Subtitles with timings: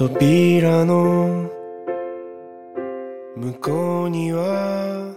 [0.00, 1.50] 扉の
[3.36, 5.14] 向こうには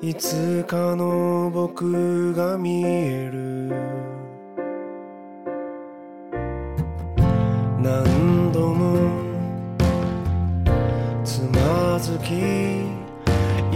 [0.00, 3.74] いつかの僕が見える。
[7.82, 9.10] 何度も
[11.24, 12.34] つまずき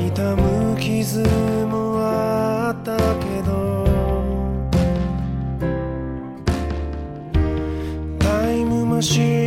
[0.07, 1.19] 痛む傷
[1.67, 3.85] もあったけど
[8.21, 9.42] タイムマシン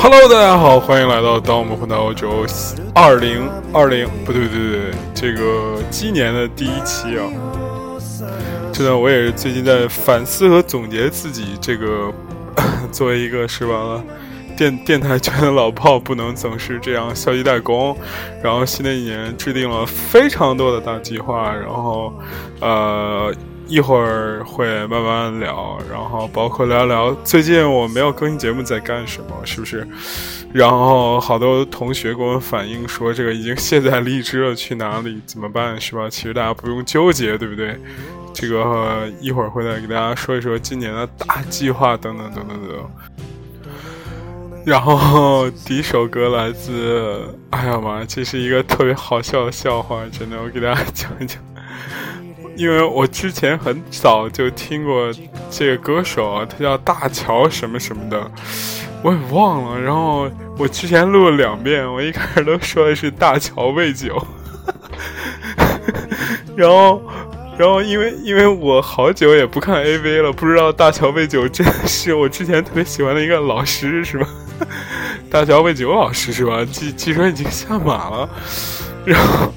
[0.00, 2.46] Hello，大家好，欢迎来到当我们混到欧洲
[2.94, 7.26] 二零二零不对不对不对，这个鸡年的第一期啊。
[8.72, 12.12] 真的，我也是最近在反思和总结自己这个
[12.92, 14.00] 作为一个是吧
[14.56, 17.96] 电电台圈的老炮，不能总是这样消极怠工。
[18.40, 22.14] 然后新的一年制定了非常多的大计划，然后
[22.60, 23.34] 呃。
[23.68, 29.86] 一会儿会慢慢聊，然后包括聊聊最近我没有更新节目在干什么，是不是？
[30.54, 36.08] 然后好多同学给我反映说，这个已经卸载荔枝了，去哪里怎么办，是吧？
[36.08, 37.78] 其实大家不用纠结，对不对？
[38.32, 42.90] 这个一会儿会再给大家说一说今年的大计划等等等等等。
[44.64, 51.38] 然后第一首歌来自，哎呀妈，这是一个特别好笑的笑话，真的，我给大家讲一讲。
[52.58, 55.12] 因为我之前很早就听过
[55.48, 58.30] 这个歌手啊，他叫大乔什么什么的，
[59.00, 59.80] 我也忘了。
[59.80, 60.28] 然后
[60.58, 64.20] 我之前录了两遍，我一开始都说的是大乔喂酒，
[66.56, 67.00] 然后，
[67.56, 74.26] 然后因为因为我好久也不看 AV 了，不知道大乔未酒真的是我之前特别喜欢的一个老师是吧？
[75.30, 76.66] 大乔未酒老师是吧？
[76.72, 78.28] 据据说已经下马了，
[79.06, 79.52] 然后。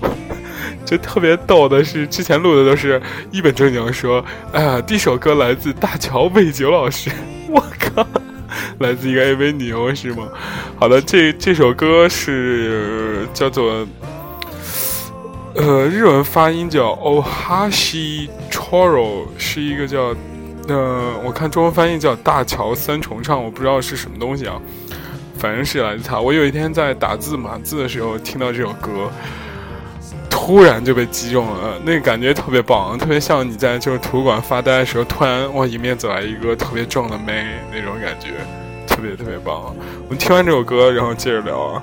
[0.92, 7.10] 就特别逗的是，之前录的都是一本正经说，哎呀，第一首歌来自大乔魏九老师，
[7.48, 8.06] 我靠，
[8.80, 10.28] 来自一个 AV 女优是吗？
[10.78, 13.88] 好的，这这首歌是叫做，
[15.56, 20.14] 呃，日文发音叫 Ohashi Choro，是一个叫，
[20.68, 24.60] 呃，我看中文翻译叫大乔三重唱，我不知道是什么东西啊，
[25.40, 26.20] 反正是来自他。
[26.20, 29.10] 我有一天在打字码字的时候听到这首歌。
[30.52, 38.32] 突然就被击中了，那个感觉特别棒，特别像你在就是图书馆发呆的时候，突然哇迎面走来一个特别壮的妹那种感觉，
[38.86, 39.74] 特别特别棒。
[40.04, 41.82] 我们听完这首歌，然后接着聊啊。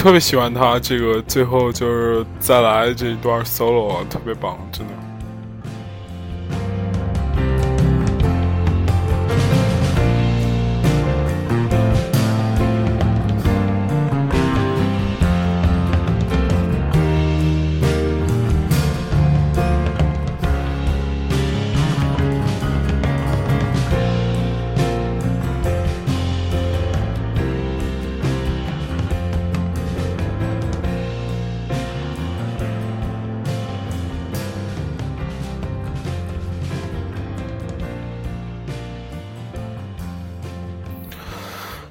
[0.00, 5.09] 特别喜欢他这个最后就是再来这一段 solo，特别棒，真的。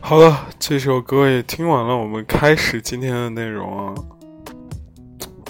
[0.09, 3.93] 好了，这首歌也听完了，我们开始今天的内容啊。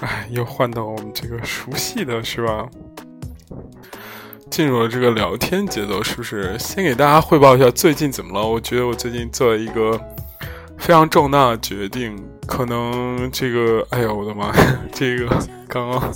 [0.02, 2.68] 哎，又换到我们这个熟悉的是吧？
[4.50, 6.58] 进入了这个聊天节奏，是不是？
[6.58, 8.46] 先给大家汇报一下最近怎么了？
[8.46, 9.98] 我觉得我最近做了一个
[10.76, 13.86] 非常重大的决定，可能这个……
[13.88, 14.52] 哎呦，我的妈！
[14.92, 15.26] 这个
[15.68, 16.12] 刚刚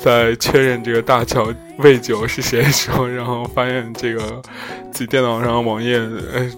[0.00, 1.46] 在确认这个大乔
[1.78, 4.42] 魏九是谁的时候，然后发现这个
[4.90, 6.00] 自己电脑上网页，
[6.34, 6.50] 哎。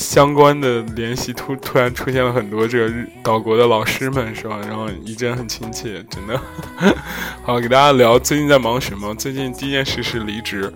[0.00, 4.58] 相关的联系突突然出现了很多这个岛国的老师们是吧？
[4.66, 6.40] 然后一阵很亲切，真的。
[7.44, 9.14] 好，给大家聊最近在忙什么？
[9.14, 10.72] 最近第一件事是离职，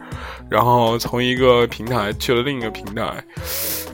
[0.51, 3.25] 然后从一个平台去了另一个平台。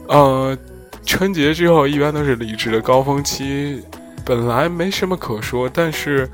[0.08, 0.58] 呃，
[1.06, 3.80] 春节之后一般都是离职的高峰期，
[4.24, 6.28] 本来没什么可说，但是。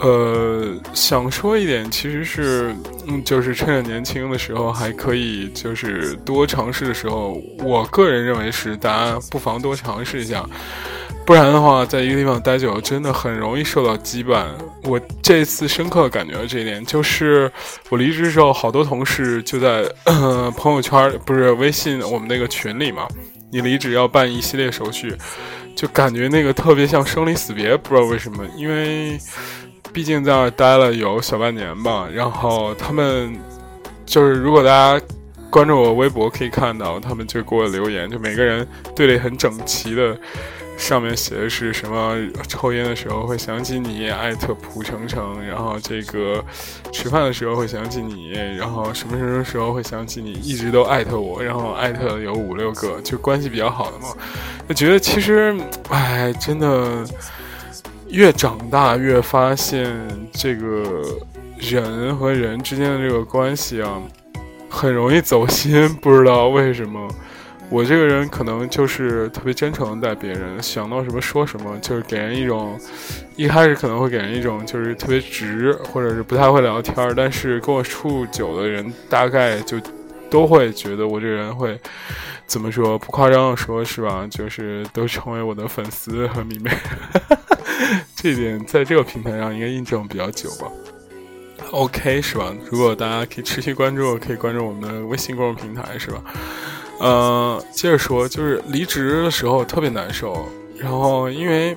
[0.00, 2.74] 呃，想说一点，其实是，
[3.06, 10.44] 嗯，就是趁着年轻的时候还可以，就是多尝试的时候，我个人认为是大家不妨多尝试一下，
[11.24, 14.46] 不然的话，在一个地方待久，了，真的很容易受到羁绊。
[14.82, 17.48] 我这次深刻感觉到这一点，就是
[17.88, 19.84] 我离职之后，好多同事就在
[20.56, 23.06] 朋友圈，不是微信我们那个群里嘛，
[23.52, 25.14] 你离职要办一系列手续，
[25.76, 29.16] 就感觉那个特别像生离死别，不知道为什么，因为。
[29.92, 33.38] 毕竟在那儿待了有小半年吧，然后他们
[34.06, 35.04] 就是如果大家
[35.50, 38.66] 关注我微博可以看到，他们就给我留言，就每个人
[38.96, 40.18] 队列很整齐的，
[40.78, 42.16] 上面写的是什么？
[42.48, 46.42] 抽烟的时候会想起你，艾特蒲程程，然后这个
[46.90, 54.08] 吃饭的时候会想起你，然后什么什么时候会想起你，一直都艾特我，然后艾特有五六个，就关系比较好的嘛。
[54.66, 55.54] 就觉得其实，
[55.90, 57.04] 哎，真的。
[58.12, 59.90] 越长大越发现，
[60.34, 61.02] 这个
[61.58, 64.02] 人和人之间的这个关系啊，
[64.68, 65.88] 很容易走心。
[66.02, 67.08] 不知道为什么，
[67.70, 72.78] 我这个人可能就是特别真诚的待别人，想到什么说什么，就是给人一种，
[73.34, 77.14] 一开始可能会给人一种就是特别直，或者是不太会聊天儿。
[77.16, 79.78] 但是跟我处久的人，大概就
[80.32, 81.78] 都会觉得我这人会
[82.46, 82.98] 怎么说？
[82.98, 84.26] 不夸张的说，是吧？
[84.30, 86.70] 就是都成为我的粉丝和迷妹。
[88.16, 90.66] 这点在这个平台上应该印证比较久吧
[91.70, 92.50] ？OK 是吧？
[92.70, 96.22] 如果大家可以持续关注，可以关注我们的微信公众平台是吧？
[96.98, 100.48] 呃，接着说，就是离职的时候特别难受，
[100.78, 101.76] 然后因为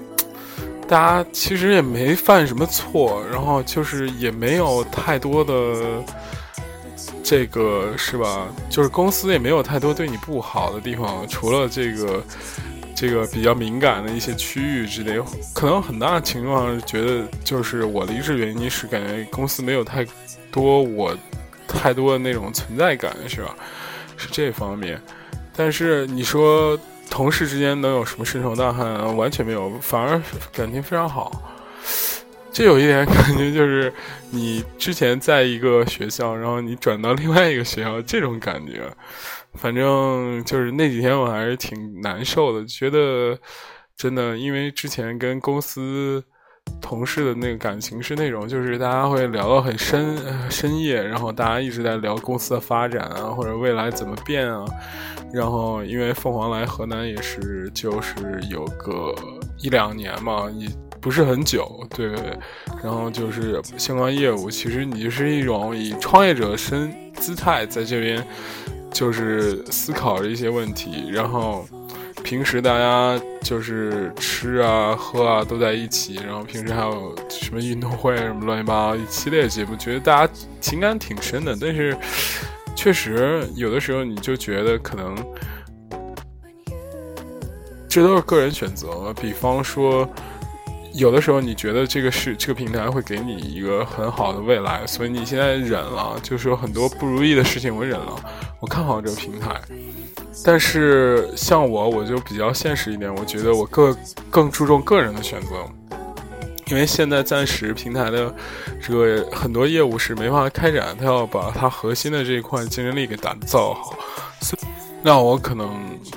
[0.88, 6.04] 大家其实也没犯什么错，然后就是也没有太多的
[7.26, 8.48] 这个是吧？
[8.70, 12.24] 就是公司也没有太多对你不好的地方，除了这个。
[12.98, 15.22] 这个比较敏感的一些区域之类，
[15.54, 20.06] 可能很大情况觉得就是我离职原因是感觉公司没有太
[20.50, 21.14] 多我
[21.68, 23.54] 太多的那种存在感，是吧？
[24.16, 24.98] 是这方面。
[25.54, 26.80] 但是你说
[27.10, 29.18] 同事之间能有什么深仇大恨？
[29.18, 30.22] 完全没有，反而
[30.54, 31.30] 感情非常好。
[32.56, 33.92] 这有一点感觉就是
[34.32, 38.90] 你之前在一个学校，然后你转到另外一个学校，这种感觉。
[39.56, 43.38] 反正就是那几天我还是挺难受的，觉得
[43.98, 46.24] 真的，因为之前跟公司
[46.80, 50.16] 同事的那个感情是那种，就是大家会聊到很深
[50.50, 54.64] 深夜，然后大家一直在聊公司的发展啊，或者未来怎么变啊。
[55.34, 58.16] 然后因为凤凰来河南也是就是
[58.50, 59.14] 有个
[59.62, 60.70] 一两年嘛，也
[61.06, 62.36] 不是很久，对对对。
[62.84, 68.26] 然后就是相关业务，其实你是一种以创业者身姿态在这边。
[68.92, 71.68] 就是思考一些问题，然后
[72.24, 81.58] 平时大家就是吃啊喝啊都在一起，然后平时还有什么运动会什么乱七八糟一系列节目，觉得大家情感挺深的。
[81.60, 81.94] 但是
[82.74, 85.14] 确实有的时候你就觉得可能
[87.90, 90.10] 这都是个人选择，比方说。
[90.96, 98.16] 有的时候你觉得这个是这个平台会给你一个很好的未来，所以你现在忍了，就是有很多不如意的事情我忍了，
[98.62, 99.60] 我看好这个平台。
[100.46, 103.98] 但是像我，我就比较现实一点，我觉得我更
[104.30, 105.50] 更注重个人的选择，
[106.68, 108.34] 因为现在暂时平台的
[108.82, 113.98] 这个很多业务是没办法开展，他要把它核心的这一块竞争力给打造好，
[114.40, 114.66] 所以
[115.04, 115.70] 那我可能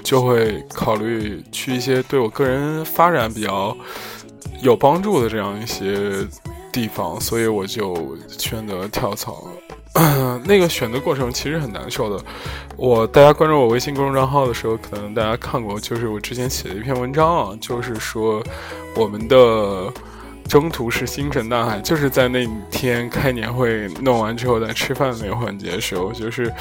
[0.05, 3.77] 就会考虑去一些对我个人发展比较。
[4.61, 6.27] 有帮助的这样一些
[6.73, 9.49] 地方，所以我就选择跳槽。
[10.45, 12.25] 那个选择过程其实很难受的。
[12.77, 18.41] 我大家关注我微信公众账号的时候，可能大家看过，就是我之前写的一篇文章啊，就是说
[18.95, 19.93] 我们的
[20.47, 26.53] 征途是星辰大海，就是在那天开年会弄完之后，在吃饭那个环节的时候，就是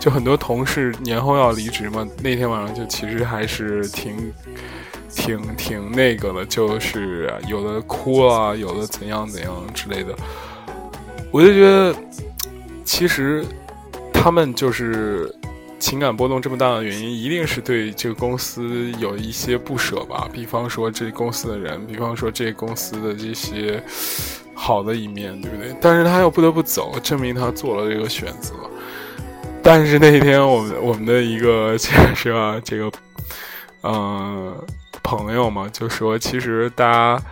[0.00, 4.32] 就很多同事年后要离职嘛，那天晚上就其实还是挺
[5.16, 10.14] 挺挺那个的，就是有的哭啊，有的怎样怎样之类的，
[11.32, 11.96] 我就觉得
[12.84, 13.44] 其实
[14.12, 15.34] 他们就是。
[15.78, 20.26] 情感波动这么大的原因，一定是对这个公司有一些不舍吧。
[20.32, 23.80] 比方说这公司的人，比方说这公司的这些
[24.54, 25.76] 好的一面，对不对？
[25.78, 28.54] 但是他又不得不走，证明他做了这个选择。
[29.62, 31.76] 但是那一天，我们我们的一个
[32.16, 32.90] 是吧，这个
[33.82, 34.56] 嗯
[35.06, 37.22] 朋友嘛，就说其实大家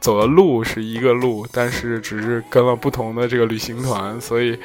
[0.00, 4.56] 走的路是一个路，但是只是跟了不同的这个旅行团，所以。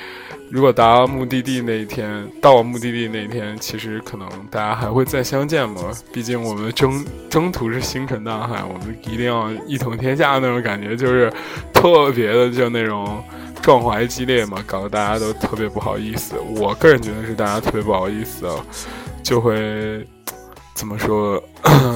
[0.51, 5.79] 如果达到目的地那一天，到目的地那一天，其实可能大家还会再相见嘛。
[6.11, 11.31] 毕竟我们征征途是星辰大海，我们一定要一统天下那种感觉，就是
[11.71, 13.23] 特别的就那种
[13.61, 16.33] 壮怀激烈嘛，搞得大家都特别不好意思。
[16.57, 18.49] 我个人觉得是大家特别不好意思，
[19.21, 20.03] 就会
[20.79, 21.43] 怎么说，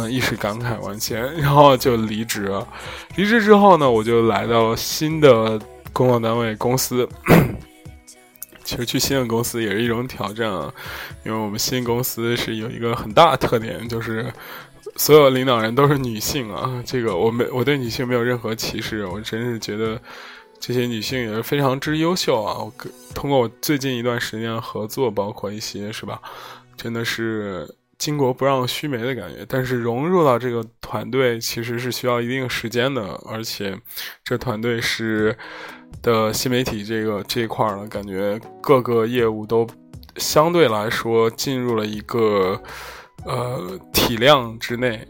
[0.09, 2.67] 一时感慨万千，然后就离职了。
[3.15, 5.57] 离职之后呢，我就来到新的
[5.93, 7.07] 工作单位公司。
[8.65, 10.69] 其实去新的公司也是一种挑战啊，
[11.23, 14.25] 因为我们新公司是有一个很大的特点，就是
[14.97, 16.83] 所有领导人都是女性啊。
[16.85, 19.97] 这个我没我对女性没有任何歧视，我真是觉得
[20.59, 22.57] 这些女性也是非常之优秀啊。
[22.57, 22.73] 我
[23.15, 26.21] 通过我最近一段时间合作，包括一些是吧，
[26.75, 27.65] 真的是
[28.03, 29.45] 巾帼不让须眉的感觉。
[29.47, 33.77] 但是融入到这个团队其实是需要一定时间的，而且
[34.23, 35.37] 这团队是。
[36.01, 39.65] 的新媒体这个这一块呢，感觉各个业务都
[40.17, 42.59] 相对来说进入了一个
[43.25, 45.07] 呃体量之内，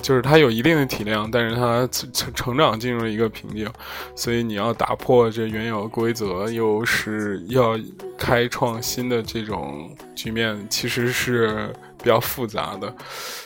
[0.00, 3.70] 就是它有一定的体量，但是它成成长进入了一个瓶颈，
[4.16, 7.78] 所以你要打破这原有规则，又是要
[8.18, 11.70] 开创新的这种局面，其实是
[12.04, 12.94] 比较复杂的。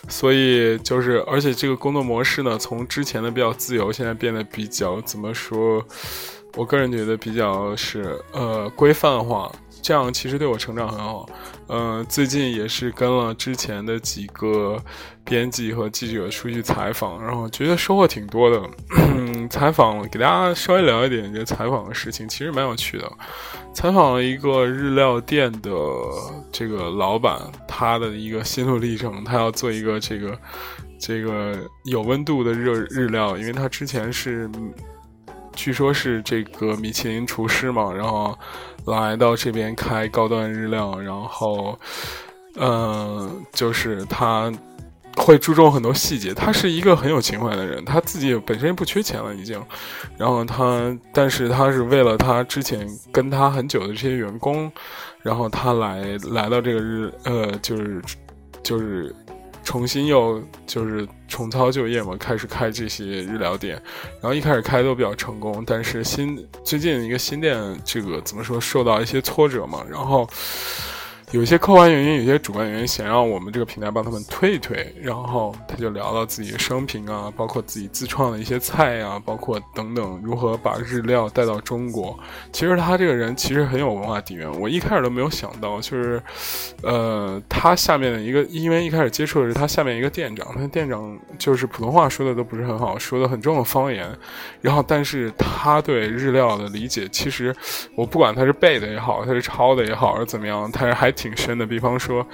[0.08, 5.82] 所以就是，而且这个工作模式呢，从之前的比较自由，现在变得比较怎么说？
[6.56, 9.52] 我个人觉得比较是呃规范化，
[9.88, 11.26] 这样其实对我成长很好。
[11.68, 14.78] 嗯，最近也是跟了之前的几个
[15.24, 18.60] 编辑和记者出去采访，然后觉得收获挺多的。
[19.48, 23.10] 采访给大家稍微聊一点这采访的事情，其实蛮有趣的。
[23.72, 25.70] 采访了一个日料店的
[26.52, 30.38] 这个老板，他的一个心路历程，他要做一个这个
[31.00, 34.50] 这个有温度的热日料，因为他之前是。
[35.56, 38.38] 据说是这个米其林厨师嘛，然后
[38.90, 41.78] 来到这边开高端日料，然后，
[42.56, 44.52] 嗯，就是他
[45.16, 46.32] 会注重很多细节。
[46.34, 49.62] 他是一个很有情怀的人，他自己本身不缺钱了已经，
[50.16, 54.70] 然后他，但是他是为了他之前跟他很久的这些员工，
[55.22, 58.02] 然后他来来到这个日，呃，就是
[58.62, 59.14] 就是。
[59.68, 63.74] 重新又就是重操旧业嘛，开始开这些日料店，
[64.18, 70.26] 然后一开始开都比较成功，但是新最近一个新店这个怎么说受到一些挫折嘛，然后。
[71.32, 82.18] 有些客观原因，有些主观原因，想让我们这个平台帮他们推一推，然后他就聊到自己的生平啊，包括自己自创的一些菜啊，包括等等如何把日料带到中国。
[82.50, 86.22] 其实他这个人其实很有文化底蕴，我一开始都没有想到，就是，
[86.82, 94.08] 呃，他下面的一个，因为一开始接触的是他下面一个店长，他店长就是普通话说的都不是很好，说的很重的方言，
[94.62, 97.54] 然后但是他对日料的理解，其实
[97.94, 101.12] 我不管他是背的也好，他是抄的也好，还是怎么样，他是还。
[101.18, 102.24] 挺深的，比方说，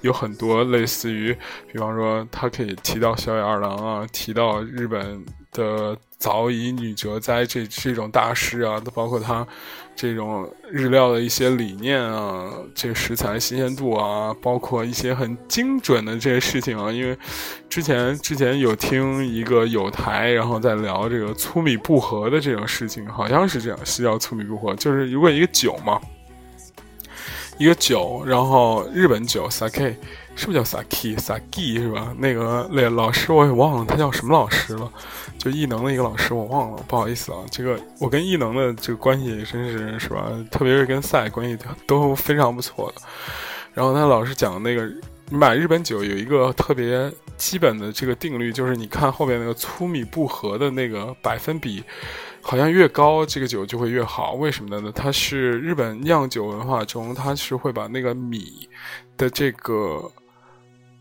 [0.00, 1.32] 有很多类似于，
[1.70, 9.46] 比方说，他可以提到小野二郎啊，提到日本的早乙女哲哉这这种大师啊，都包括他
[9.94, 16.90] 这种日料的一些理念啊，这食材新鲜度啊，包括一些很精准的这些事情啊。
[16.90, 17.16] 因为
[17.68, 26.00] 之前之前有听一个有台，然后在聊这个粗米不合的这种事情，好像是这样，是叫粗米不合，就是如果一个酒嘛。
[27.62, 29.94] 一个酒，然后日本酒 sake
[30.34, 32.12] 是不是叫 sake sake 是吧？
[32.18, 34.90] 那个那老师我也忘了，他叫什么老师了？
[35.38, 37.38] 就艺能的一个老师，我忘了，不好意思啊。
[37.52, 40.28] 这个我跟艺能的这个关系真是是吧？
[40.50, 43.02] 特别是跟赛关系都非常不错的。
[43.72, 44.84] 然后他老师讲那个，
[45.28, 51.84] 你买日本酒有一个特别基本的这个定律，就是你看后边那个粗米不和的那个百分比。
[52.42, 54.34] 好像越高，这个酒就会越好。
[54.34, 54.92] 为什么呢？
[54.94, 58.68] 它是日本酿酒文化中，它是会把那个米
[59.16, 60.10] 的这个，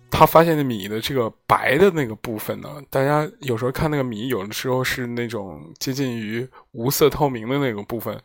[0.10, 8.18] 他发现的米的这个白的那个部分呢，大家有时候看那个米，有的时候是那种接近于无色透明的那个部分。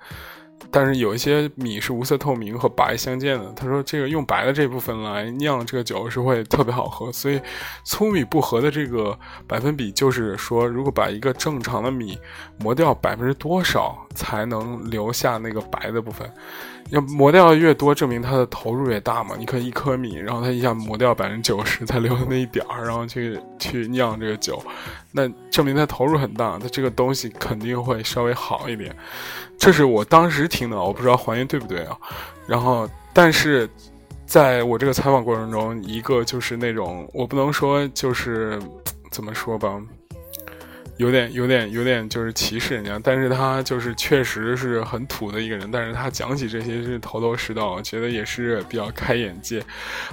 [0.71, 3.53] 但是有一些米是无色透明和白相间的。
[3.53, 7.11] 他说这个用白的这部分来酿这个酒是会特别好喝。
[7.13, 7.41] 所以
[7.85, 12.19] 粗米不合的这个百分比就是说，如果把一个正常的米
[12.59, 16.31] 磨掉百分之多少才能留下那个白的部分。
[16.91, 19.35] 要磨掉越多，证明它的投入越大嘛。
[19.39, 24.63] 你可以一颗米，然后它一下磨掉百分之九十， 才留那一点儿，然后去去酿这个酒，
[25.13, 28.95] 那证明它投入很大，它这个东西肯定会稍微好一点。
[29.59, 31.97] 这是我当时听的，我不知道还原对不对啊。
[32.47, 33.69] 然后，但是
[34.27, 38.61] 在我这个采访过程中，一个就是那种我不能说就是
[39.11, 39.81] 怎么说吧，
[40.97, 49.63] 有点有点有点就是歧视人家，但是他就是确实是很土的一个人，但是他讲起这些是头头是道，觉得也是比较开眼界，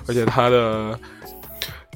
[0.07, 0.99] 而且他的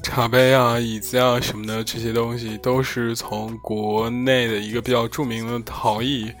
[0.02, 6.32] 茶杯啊、椅子啊什么的这些东西都是从国内的一个比较著名的陶艺。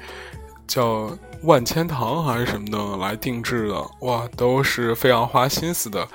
[0.66, 1.10] 叫
[1.44, 6.06] 万千堂还是什么的来定制的，哇，都是非常花心思的。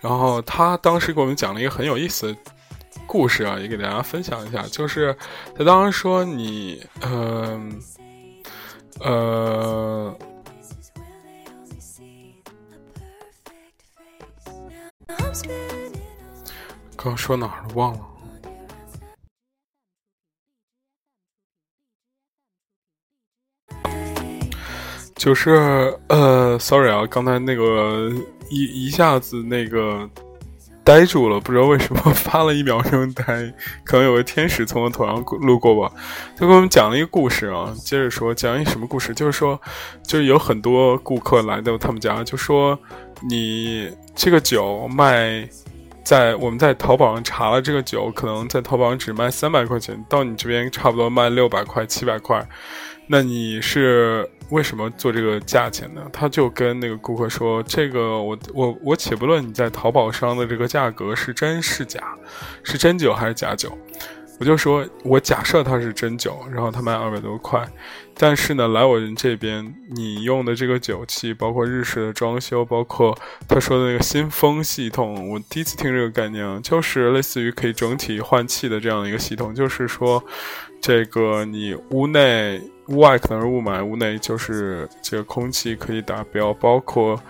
[0.00, 2.38] 然后他当时给我们讲了一个很有意思的
[3.06, 4.62] 故事啊，也给大家分享一下。
[4.64, 5.16] 就是
[5.56, 7.80] 他当时说你，嗯，
[9.00, 10.16] 呃，
[16.96, 17.74] 刚说哪儿了？
[17.74, 18.00] 忘了。
[25.14, 28.10] 就是呃，sorry 啊，刚才那个
[28.50, 30.08] 一一下子那个
[30.86, 33.52] 呆住了，不知道为什么发了一秒钟呆，
[33.82, 35.92] 可能有个天使从我头上路过吧。
[36.36, 39.12] 他给我们讲了一个故事啊，接着说讲一什么故事？
[39.12, 39.60] 就是说，
[40.06, 42.78] 就是有很多顾客来到他们家，就说
[43.28, 45.48] 你这个酒卖
[46.04, 52.46] 在我们在淘宝上查了，这个酒可能在淘宝上只卖三百块钱，到你这边差不多卖六百块、七百块，
[53.08, 54.30] 那你是？
[54.50, 56.08] 为什么做这个价钱呢？
[56.12, 62.14] 他就跟那个顾客说：“这个我我我且不论你在淘宝上的这个价格是真是假，
[62.62, 63.76] 是真酒还是假酒，
[64.38, 67.68] 我就说我假设它是真酒，然后他卖二百多块，
[68.16, 80.22] 但是呢，来我这边你用的这个酒器，包括日式的装修，包括他说的那个新风系统，我第一次听这个概念，就是类似于可以整体换气的这样的一个系统，就是说
[80.80, 87.20] 这个你屋内。”屋外可能是雾霾，屋内就是这个空气可以达标，包括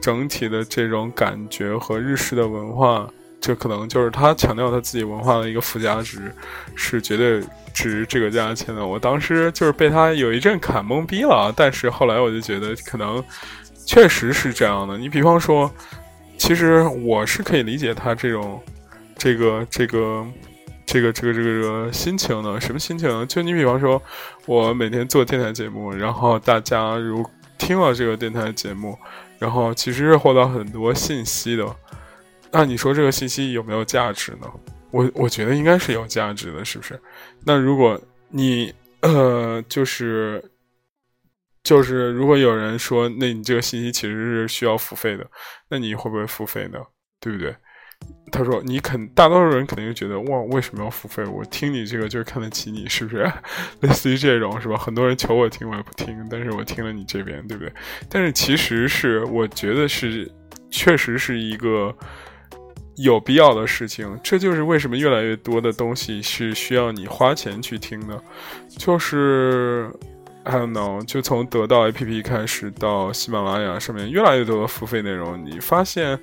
[0.00, 3.06] 整体的这种感觉和日式的文化，
[3.40, 6.32] 这可能就是他强调他自己文化的一个附加值，
[6.74, 7.42] 是绝对
[7.74, 8.86] 值这个价钱的。
[8.86, 13.22] 我当时就是被他有一阵砍懵逼了，但是后来我就觉得可能
[13.84, 14.96] 确实是这样的。
[14.96, 15.70] 你比方说，
[16.38, 18.60] 其实我是可以理解他这种
[19.16, 19.88] 这个这个。
[19.88, 20.26] 这个
[20.92, 22.60] 这个这个这个这个心情呢？
[22.60, 23.26] 什么心情？
[23.26, 24.00] 就你比方说，
[24.44, 27.26] 我每天做电台节目，然后大家如
[27.56, 28.98] 听了这个电台节目，
[29.38, 31.64] 然后其实是获得很多信息的。
[32.50, 34.46] 那你说这个信息有没有价值呢？
[34.90, 37.00] 我我觉得应该是有价值的，是不是？
[37.46, 40.44] 那如果你呃，就是
[41.62, 45.26] 就是如果有人说，那你这个信息其实是需要付费的，
[45.70, 46.78] 那你会不会付费呢？
[47.18, 47.56] 对不对？
[48.30, 51.22] 他说：“你肯大多数人肯定觉得哇，为什么要付费？
[51.26, 53.30] 我听你这个就是看得起你，是不是？
[53.80, 54.76] 类似于这种是吧？
[54.78, 57.70] 很多人求我听，我也不听，但是我听了你这边，对不对？
[58.08, 60.26] 但是其实是我觉得是，
[60.70, 61.94] 确实是一个
[62.96, 64.18] 有必要的事情。
[64.22, 68.18] 这就是为什么越来越多的东西是需要你花钱去听的。
[68.78, 69.90] 就是
[70.44, 76.18] I don't know，就从得到 APP 开始到喜马拉雅上面越来越多的付费内容，你发现。”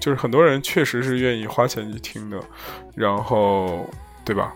[0.00, 2.40] 就是很多人确实是愿意花钱去听的，
[2.94, 3.88] 然后，
[4.24, 4.54] 对吧？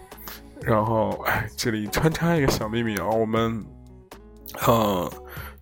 [0.62, 3.64] 然后，哎，这里穿插一个小秘密啊，我们，
[4.68, 5.10] 嗯。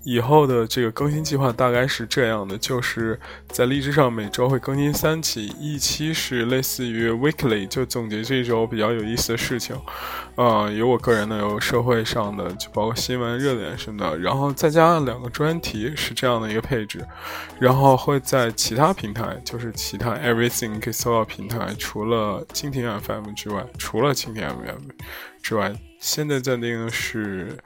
[0.02, 9.76] 以后的这个更新计划大概是这样的，就是在荔枝上每周会更新三期，一期是类似于 weekly，就总结这周比较有意思的事情，
[10.36, 17.06] 啊，有我个人的，有社会上的，就包括新闻热点什么的，然后再加上两个专题，是这样的一个配置，
[17.58, 24.90] 然后会在其他平台，就是其他 everything 可以搜到平台，除了蜻蜓 FM 之外，除了蜻蜓 FM
[25.42, 25.74] 之外。
[26.00, 27.56] 现在暂定的是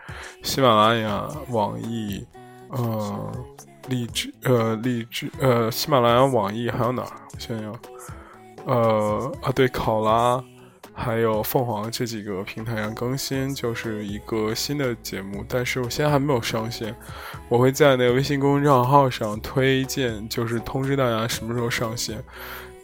[0.43, 2.27] 喜马拉雅、网易、
[2.69, 3.33] 呃，
[3.89, 7.13] 荔枝、呃，荔枝、呃，喜马拉雅、网易还有哪儿？
[7.33, 7.81] 我想想，
[8.67, 10.43] 呃，啊，对，考拉，
[10.93, 16.93] 还有凤凰这几个平台上更新，就是一个新的节目，但是我现在还没有上线。
[17.49, 22.21] 我会在那个微信公众账号上推荐，就是通知大家什么时候上线。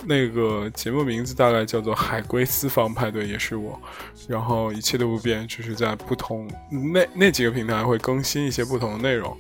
[0.04, 3.80] 那个节目名字大概叫做《海龟私房派对》，也是我。
[4.28, 6.48] 然后一切都不变，只是在不同
[6.92, 9.36] 那那几个平台会更新一些不同的内容。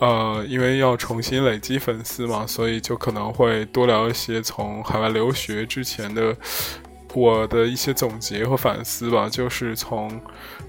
[0.00, 6.34] 呃，因为要重新累积粉丝嘛，所以就可能会多聊一些从海外留学之前的
[7.12, 9.28] 我的一些总结和反思吧。
[9.28, 10.20] 就是从，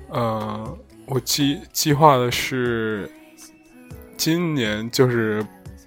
[0.09, 3.09] 呃，我计计划的是
[4.17, 5.45] 今年就是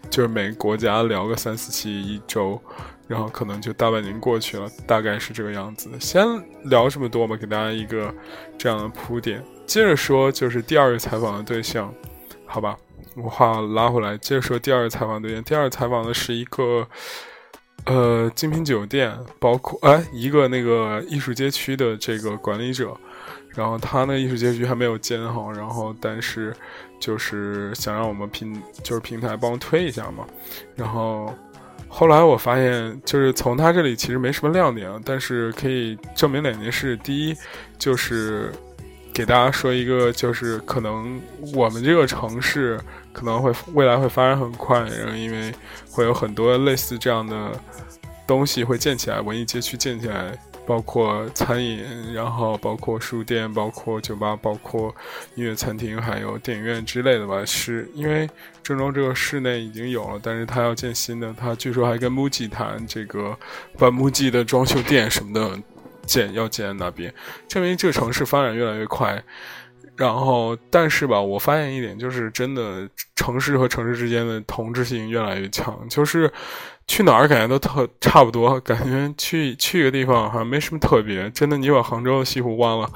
[0.09, 2.59] 就是每个国家聊个三四期一周。
[3.07, 5.91] 然后可能就大半年过去了，大概是这个样子。
[6.01, 6.27] 先
[6.65, 8.13] 聊这么多吧，给大家一个
[8.57, 9.45] 这样的铺垫。
[9.67, 11.93] 接着说，就是第二个采访的对象，
[12.47, 12.77] 好吧，
[13.15, 15.45] 我话拉回来，接着说第二个采访对象。
[15.45, 16.87] 第二个采访的是一个
[17.85, 22.97] 呃精品酒店，包括哎一个那个艺术街区的这个管理者，
[23.51, 26.55] 然后他那艺术街区还没有建好，然后但是
[26.99, 30.27] 就是想让我们平就是平台帮推一下嘛，
[30.75, 31.33] 然后。
[31.97, 37.37] 后来我发现，就是从他这里其实没什么亮点，但是可以证明两件事：第一，
[37.79, 38.51] 就是
[39.13, 41.23] 给大家说一个，就是可能
[41.55, 42.81] 我们这个城市
[43.13, 45.55] 可能会未来会发展很快，然后因为
[45.89, 47.53] 会有很多类似这样的
[48.27, 50.37] 东西会建起来，文艺街区建起来。
[50.67, 54.95] 包括餐饮，然后包括书店，包括酒吧，包括
[55.35, 57.45] 音乐餐厅，还有电影院之类的吧。
[57.45, 58.29] 是因为
[58.63, 63.37] 郑州这个市内已经有了，但是他要建新的，他据说还跟 MUJI 谈这个
[63.79, 65.59] 把 MUJI 的装修店什么的
[66.07, 67.13] 建要建那边，
[67.47, 69.23] 证明这个城市发展越来越快。
[69.97, 76.33] 然后，但是吧，我发现一点就是，真的城市和城市之间的同质性越来越强，就是。
[76.87, 81.31] 去哪儿感觉都特差不多，感觉去去一个地方好像没什么特别。
[81.31, 82.91] 真的，你把杭州的西湖忘了，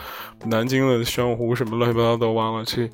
[0.45, 2.91] 南京的玄武湖什么乱七八糟都忘了，这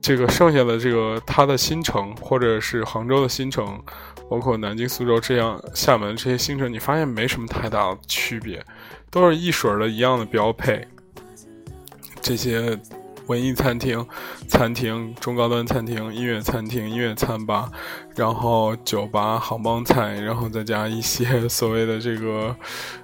[0.00, 3.78] 这个剩下的这个它的新城，或者是杭州的新城，
[4.30, 8.64] 包括南京、苏州这样厦门这些新城，你发现没什么太大的区别，
[9.10, 10.86] 都是一水的一样的标配。
[12.22, 12.78] 这些。
[13.28, 14.04] 文艺餐厅、
[14.48, 17.70] 餐厅、中高端餐厅、音乐餐厅、音乐餐吧，
[18.16, 22.56] 然后酒吧、杭帮菜，然后再加一些 所谓的这个，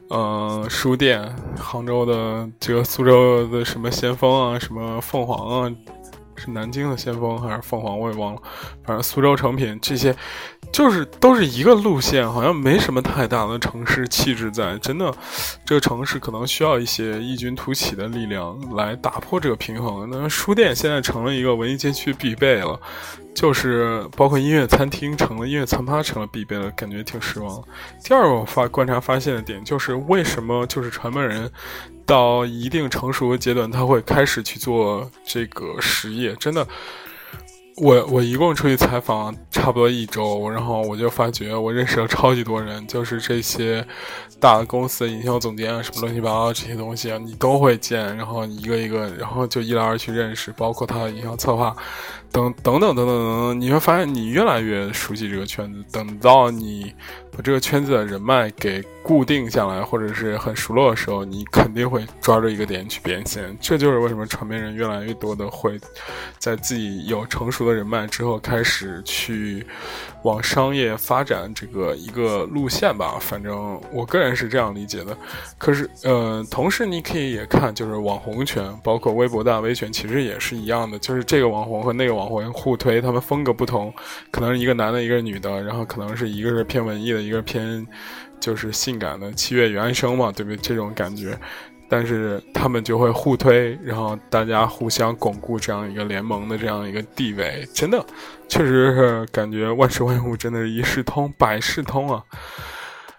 [0.08, 5.70] 呃，书店，杭州的这个苏州的什么先锋啊，什么凤凰啊。
[6.36, 8.42] 是南京的先锋还是凤凰，我也忘了。
[8.82, 10.12] 反正苏州成品这些，
[10.74, 14.76] 就是都是一个路线，好像没什么太大的城市气质在。
[14.78, 15.14] 真的，
[15.64, 20.08] 这个城市可能需要一些异军突起的力量来打破这个平衡。
[20.10, 22.76] 那书店现在成了一个文艺街区必备了。
[23.36, 27.62] 就是包括音乐餐厅成了音乐餐吧成了必备了感觉挺失望。
[28.02, 31.50] 第二个我发观察发现的点就是为什么就是传媒人
[32.06, 36.66] 到一定成熟的阶段他会开始去做这个实业，真的。
[37.76, 43.84] 我我一共出去采访差不多一周，然后我就发觉我认识了超级多人，就是这些
[44.38, 51.74] 大的公司的营销总监啊，什么乱七八糟这些东西啊，你都会见，然后一个一个， 然后就一来二去认识，包括他的营销策划。
[52.30, 55.84] 等等等等等等，你会发现你越来越熟悉这个圈子。
[55.92, 56.92] 等到你
[57.30, 63.56] 把这个圈子的人脉给固定下来，或者是很熟络的时候，你肯定会抓住一个点去变现。
[63.60, 65.78] 这就是为什么传媒人越来越多的会
[66.38, 69.64] 在自己有成熟的人脉之后，开始去
[70.24, 73.16] 往商业发展这个一个路线吧。
[73.20, 75.16] 反正我个人是这样理解的。
[75.56, 82.24] 可是，呃，同时你可以也看，就是网红圈，包括微博大 V 圈，其实也是一样的，就是这个网红和那个网。
[82.24, 83.94] 红互推，他们风格不同，
[84.32, 87.86] 可能是一个男的，一个女的，然后可能是一个是偏文艺的，一个偏
[88.40, 90.56] 就是性感的七月与安生嘛，对不对？
[90.58, 91.38] 这种感觉，
[91.88, 98.04] 但是他们就会互推，然后大家互相巩固这样一个联盟的这样一个地位，真的，
[98.48, 102.22] 确实是感觉万事万物真的是一视通，百事通啊。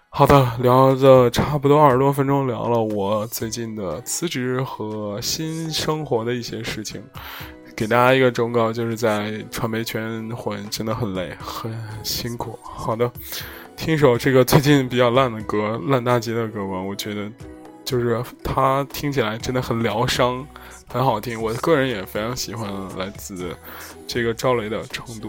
[0.08, 7.02] 好的，聊的差不多二十多分钟，聊了我最近的辞职和新生活的一些事情。
[7.76, 11.70] 给大家一个忠告，就是在传媒圈混真的很累，很
[12.02, 12.58] 辛苦。
[12.62, 13.12] 好的，
[13.76, 16.80] 听一首这个最近比较烂的歌， 烂大街的歌吧。
[16.80, 17.30] 我觉得，
[17.84, 20.44] 就是它听起来真的很疗伤，
[20.88, 21.40] 很好听。
[21.40, 23.54] 我个人也非常喜欢来自
[24.06, 25.28] 这个赵雷的《成都》。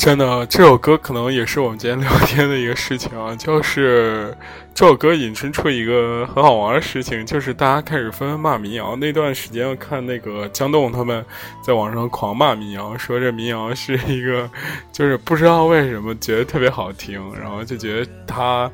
[0.00, 4.34] 真的，这首歌可能也是我们今天聊天的一个事情啊， 就是
[4.74, 8.96] 这首歌引申出一个很好玩的事情，就是大家开始纷纷骂民谣。
[8.96, 11.22] 那段时间，我看那个江栋他们
[11.62, 14.50] 在网上狂骂民谣，说这民谣是一个，
[14.90, 18.70] 就是不知道为什么觉得特别好听，然后就觉得他。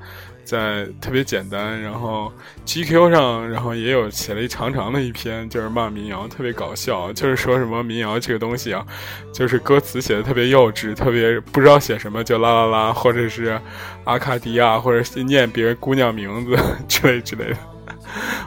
[0.46, 2.32] 在特别简单，然后
[2.64, 8.86] GQ 上，然后也有写了一长长的一篇，就是骂民谣，特别搞笑，就是说什么民谣这个东西啊，
[9.32, 13.60] 就是歌词写的特别幼稚，特别不知道写什么就啦啦啦，或者是
[14.04, 16.56] 阿卡迪亚，或者是念别人姑娘名字
[16.86, 17.56] 之类之类的。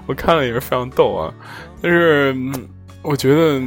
[0.08, 1.34] 我看了也是非常逗啊，
[1.82, 2.34] 但是
[3.02, 3.62] 我觉得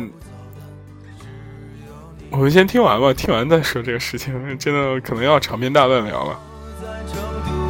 [2.31, 6.41] 我们先听完吧，听完再说这个事情，真的可能要长篇大论聊了。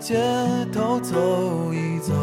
[0.00, 0.16] 街
[0.72, 1.14] 头走
[1.74, 2.14] 一走，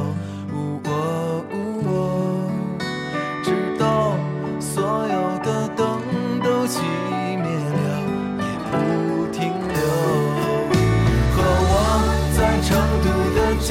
[3.43, 4.17] 直到
[4.59, 6.01] 所有的灯
[6.43, 6.81] 都熄
[7.37, 8.01] 灭了，
[8.39, 8.73] 也不
[9.31, 9.77] 停留。
[11.35, 11.37] 和
[11.69, 11.71] 我
[12.35, 12.67] 在成
[13.03, 13.05] 都
[13.37, 13.69] 的街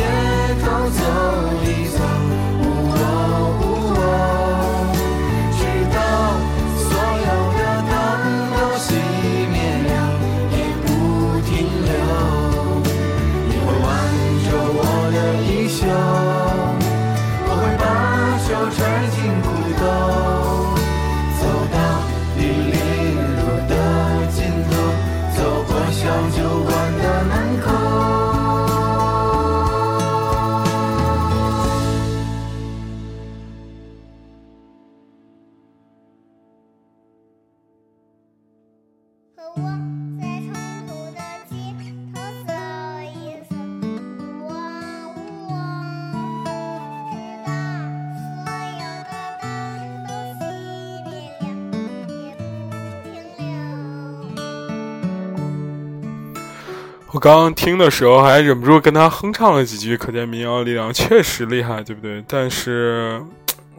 [57.26, 62.24] 刚听的时候还忍不住跟他哼唱了几句，可见民谣力量确实厉害，对不对？
[62.28, 63.20] 但是，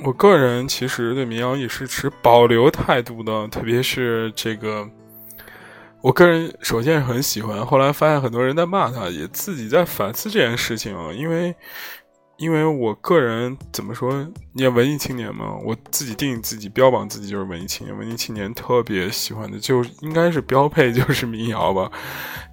[0.03, 4.85] 我个人其实对民谣也是持保留态度的，特别是这个，
[6.01, 11.55] 我个人首先是很喜欢，后来发现很多人在骂他，也自己在反思这件事情啊，因为。
[12.37, 14.13] 因为我个人怎么说，
[14.53, 17.97] 你也文艺青年嘛，我自己定义自己，标榜自己就是文艺青年。
[17.97, 21.91] 文艺青年特别喜欢的，就应该是标配就是民谣吧。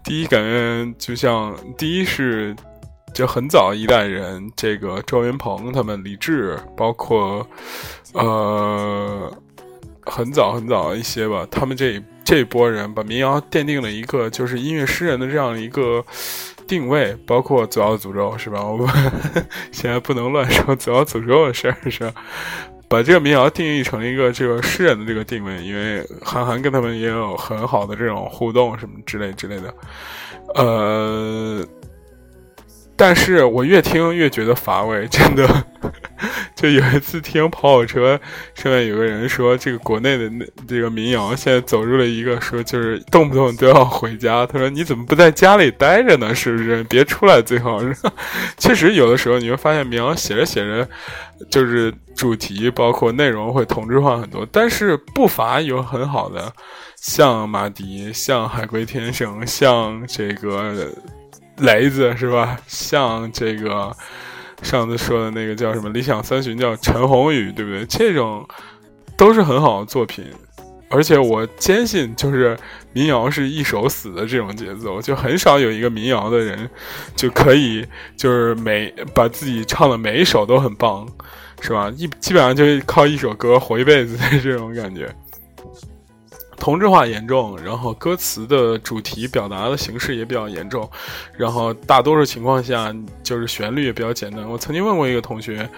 [0.02, 2.56] 第一，感觉就像第一是，
[3.12, 7.46] 就很早一代人，这个周云鹏他们、李志，包括
[8.14, 9.30] 呃
[10.00, 16.02] 很早很早一些吧，他们这这波人把民谣奠定了一个就是音乐诗人的这样一个
[16.66, 18.64] 定位，包括《左摇诅咒》是吧？
[18.64, 18.88] 我们
[19.72, 22.14] 现在不能乱说《左摇诅咒》的事儿是吧？
[22.88, 29.74] 把这个民谣定义成一个这个诗人的这个定位，因为韩寒跟他们也有很好的这种互动什么之类之类的，
[30.54, 31.66] 呃。
[32.96, 35.64] 但是我越听越觉得乏味， 真的。
[36.54, 38.18] 就有一次听跑火车
[38.54, 44.46] 上面有个人说，这个国内的那这个民谣现在走入了一个说，就是动不动都要回家。
[44.46, 46.34] 他说：“你怎么不在家里待着呢？
[46.34, 46.82] 是不是？
[46.84, 47.80] 别出来最好。”
[48.56, 50.88] 确实，有的时候你会发现民谣写着写着，
[51.50, 56.50] 就是主题包括内容会同质化很多，但是不乏有很好的，
[56.96, 60.88] 像马迪，像海龟天生，像这个。
[61.58, 62.58] 雷子是吧？
[62.66, 63.94] 像这个
[64.62, 67.84] 上次说的那个叫什么《理想三旬》，叫陈鸿宇，对不对？
[67.86, 68.46] 这种
[69.16, 70.24] 都是很好的作品，
[70.88, 72.56] 而且我坚信，就是
[72.92, 76.68] 民谣是一首死的这种节奏，就很少有一个民谣的人
[77.14, 77.86] 就可以
[78.16, 81.06] 就是每把自己唱的每一首都很棒，
[81.60, 81.92] 是吧？
[81.96, 85.08] 一基本上就靠一首歌活一辈子的这种感觉。
[86.58, 90.88] 同质化严重，然后歌词的主题表达的形式也比较严重，
[91.36, 94.48] 然后大多数情况下就是旋律也比较简单。
[94.48, 95.68] 我曾经问过一个同学，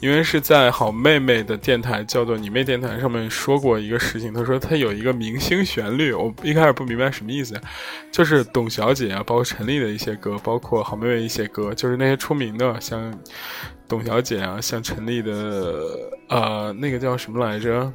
[0.00, 7.54] 因为是在好妹妹的电台叫做你妹电台上面说过一个事情，他说他有一个明星旋律，我一开始不明白什么意思，
[8.12, 13.12] 就是董小姐啊，包括陈丽的一些歌，包括好妹妹一些歌，就是那些出名的，像
[13.88, 15.32] 董小姐啊，像陈丽的
[16.28, 17.92] 呃那个叫什么来着？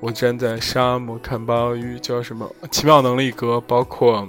[0.00, 2.50] 我站在沙漠看暴雨，叫什么？
[2.70, 4.28] 奇妙能力歌，包括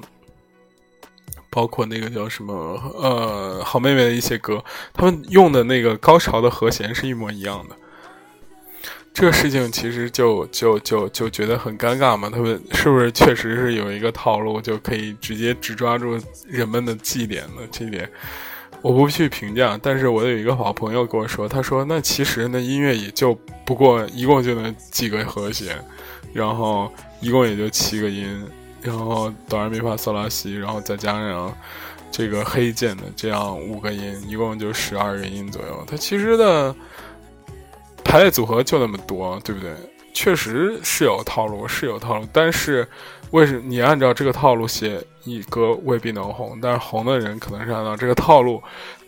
[1.50, 2.54] 包括那个叫什么？
[2.98, 7.76] 呃，好妹妹的一些歌，他们用的那个高潮的和弦是一模一样的。
[9.14, 12.30] 这个事情其实就就就就觉得很尴尬嘛。
[12.30, 17.62] 他们是不是确实是有一个套路，就可以直接只抓住人们的记点呢？
[17.72, 18.10] 这点。
[18.82, 25.78] 我不去评价，但是我有一个好朋友跟我说，他说那其实那音乐也就不过一共就那几个和弦，
[26.34, 28.48] 然后一共也就七个音，
[28.82, 31.54] 然后哆来咪发嗦拉西，然后再加上
[32.10, 35.84] 这个黑键的这样五个音，一共就十二个音左右。
[35.86, 36.74] 它其实的
[38.04, 39.74] 排列组合就那么多，对不对？
[40.14, 42.88] 确实是有套路，是有套路，但是。
[43.32, 48.62] 为什你按照这个套路写一歌未必能红，但是红的人可能是按照这个套路。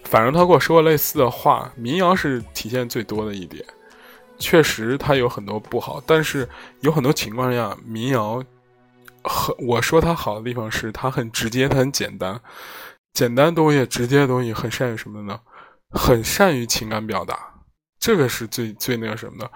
[0.04, 3.64] 反正他跟我说过类似的话，民谣是体现最多的一点。
[4.40, 8.44] 确实，它有很多不好，但是有很多情况下，民谣
[9.24, 12.42] 很我说它好的地方是它很直接，它很简单，
[13.14, 15.40] 简单东西、直接的东西很善于什么呢？
[15.92, 17.38] 很善于情感表达，
[18.02, 19.50] 这个是最最那个什么的。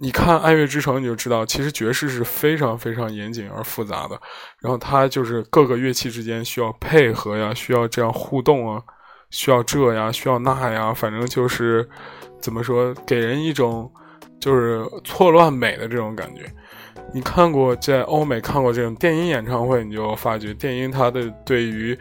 [0.00, 4.20] 你看《爱乐之城》，你就知道，其实爵士是非常非常严谨而复杂的。
[4.60, 8.80] 然后它就是各个乐器之间需要配合呀，需要这样互动啊，
[9.30, 11.88] 需要这呀，需要那呀，反正就是
[12.40, 13.90] 怎么说，给人一种
[14.38, 16.42] 就是错乱美的这种感觉。
[17.12, 21.98] 你看过在欧美看过这种电音演唱会，你就发觉电音它的对于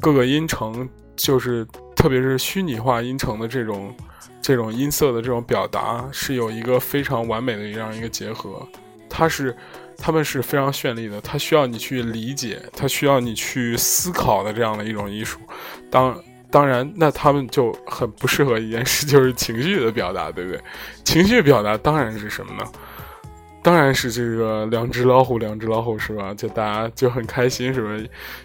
[0.00, 3.92] 各个音程，就是特别是虚拟化音程的这种。
[4.40, 8.66] 这种音色的这种表达是有一个非常完美的这样一个结合，
[9.08, 9.56] 它是，
[9.98, 15.38] 他们是非常绚丽的，它需要你去理解，它需要你去思考的这样的一种艺术。
[15.90, 16.18] 当
[16.50, 20.60] 当然，那他们就很不适合一件事，就是情绪的表达，对不对？
[21.04, 22.64] 情绪表达当然是什么呢？
[23.62, 26.32] 当然是这个两只老虎，两只老虎是吧？
[26.34, 27.90] 就大家就很开心是吧？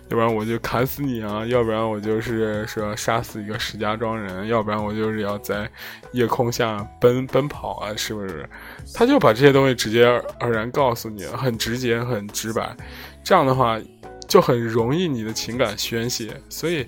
[0.09, 1.45] 要不然我就砍死你啊！
[1.45, 5.69] 要不然我就是说杀死一个石家庄人，要不然我就是要在
[6.11, 7.95] 夜空下奔奔跑啊！
[7.95, 8.49] 是不是？
[8.93, 10.05] 他就把这些东西直接
[10.39, 12.75] 而然告诉你，很直接，很直白。
[13.23, 13.79] 这样的话
[14.27, 16.85] 就很容易你的情感宣泄，所以。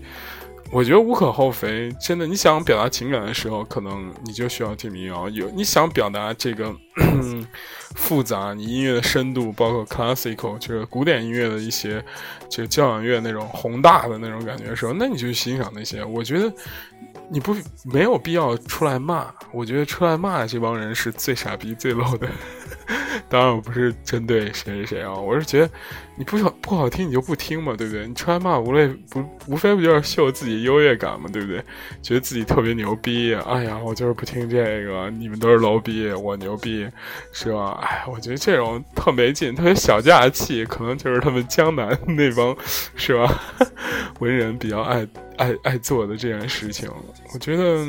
[0.69, 5.29] 我觉得无可厚非，真的，你想表达情感的时候，可能你就需要听民谣。
[5.29, 6.75] 有你想表达这个
[7.97, 12.01] 复杂，你音乐的深度，包括 classical，就是古典音乐的一些，
[12.49, 16.01] 就交响乐那种宏大的那种感觉的时候，那你就欣赏那些。
[16.05, 16.49] 我觉得。
[17.29, 22.25] 你不没有必要出来骂，我觉得出来骂这帮人是最傻逼、最 low 的。
[23.29, 25.69] 当然，我不是针对谁谁谁啊，我是觉得
[26.15, 28.07] 你不好不好听，你就不听嘛，对不对？
[28.07, 31.61] 你出来骂，无类不无非不就是秀自己优越感嘛，对不对？
[32.01, 36.87] 觉得自己特别牛逼，哎呀，我就是不听这个，你们都是 low 逼，我牛逼，
[37.31, 37.79] 是吧？
[37.81, 42.55] 哎，我觉得这种特没劲，特别小家气，可能就是他们江南那帮，
[42.95, 43.41] 是吧？
[44.19, 45.07] 文人比较爱。
[45.37, 46.89] 爱爱做的这件事情，
[47.31, 47.85] 我觉得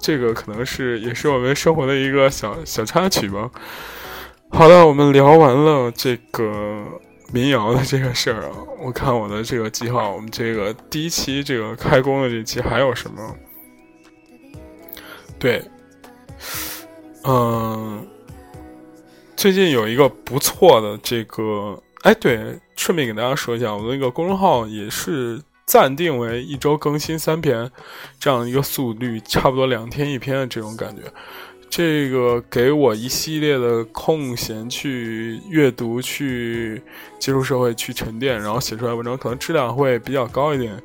[0.00, 3.50] 这个可能是也是我们生活的一个小小插曲吧。
[4.50, 6.84] 好的，我们聊完了这个
[7.32, 8.50] 民谣的这个事儿啊，
[8.82, 13.36] 我看我的这个记号，我们这个第一期这个开工的这期还有什么？
[15.38, 15.62] 对，
[17.24, 18.04] 嗯，
[19.36, 25.40] 最近有一个不错的这个，哎，对，顺便给大家说一下，我那个公众号也是
[25.70, 27.70] 暂定为一周更新三篇，
[28.18, 31.02] 这样一个速率，差不多两天一篇的这种感觉。
[31.70, 36.82] 这个给我一系列的空闲去阅读、去
[37.20, 40.76] 接触社会、去沉淀，然后写出来文章可能质量会比较高一点。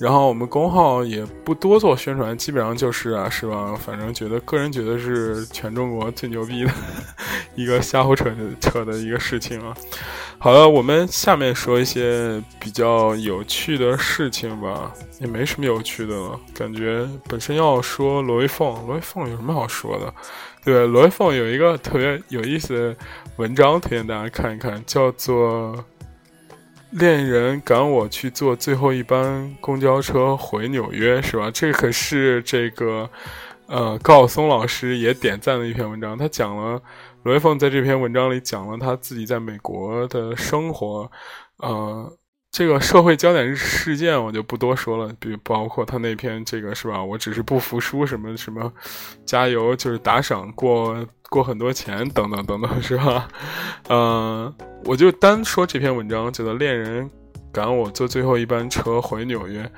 [0.00, 3.76] 然后我们公号也不多做宣传，基本上就是啊，是吧？
[3.76, 6.72] 反正觉得个人觉得是全中国最牛逼的
[7.54, 8.28] 一个瞎胡扯
[8.60, 9.72] 扯的一个事情啊。
[10.42, 16.40] 好了，我们下面说一些比较有趣的事情吧，也没什么有趣的了。
[16.52, 20.12] 感觉本身要说罗威凤，罗威凤有什么好说的？
[20.64, 22.96] 对，罗威凤有一个特别有意思的
[23.36, 25.76] 文章，推荐大家看一看，叫做
[26.90, 31.52] 《恋人赶我去坐最后一班公交车回纽约》，是吧？
[31.54, 33.08] 这可是这个
[33.68, 36.82] 呃高晓松老师也点赞的一篇文章，他讲了。
[37.24, 41.10] 罗威凤在这篇文章里讲了他自己在美国的生活，
[41.58, 42.18] 呃，
[42.50, 47.02] 这个社会焦点事件我就不多说了，比如包括他那篇这个是吧？
[47.02, 48.72] 我只是不服输什么什么，
[49.24, 53.28] 加油就是打赏过过很多钱等等等等是吧？
[53.88, 54.52] 嗯，
[54.84, 57.08] 我就单说这篇文章，觉得恋人
[57.52, 59.70] 赶我坐最后一班车回纽约。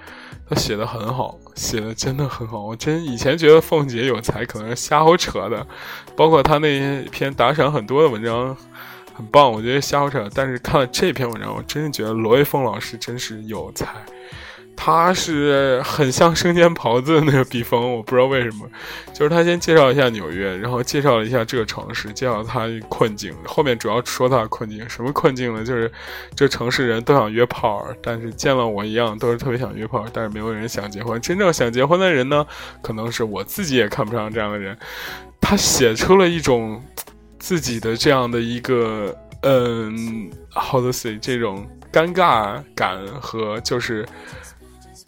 [0.49, 2.62] 他写的很好，写的真的很好。
[2.62, 5.66] 我真以前觉得凤姐有才，可能是瞎胡扯的，
[6.14, 8.55] 包括他那篇打赏很多的文章，
[9.14, 10.29] 很棒，我觉得瞎胡扯。
[10.35, 13.89] 但是看了这篇文章，我真的觉得罗卫凤老师真是有才。
[14.77, 18.68] 他是很像生煎袍子的那个笔锋，我不知道为什么。
[19.14, 23.33] 就是他先介绍一下纽约，然后介绍了一下这个城市，介绍他困境。
[23.47, 25.64] 后面主要说他的困境，什么困境呢？
[25.64, 25.91] 就是
[26.35, 31.20] 这城市人都想约炮，但是见了我一样都是特别想约炮，但是没有人想结婚。
[31.20, 32.45] 真正想结婚的人呢，
[32.83, 34.77] 可能是我自己也看不上这样的人。
[35.41, 36.83] 他写出了一种
[37.39, 44.05] 自己的这样的一个，嗯，how to say 这种尴尬感和就是。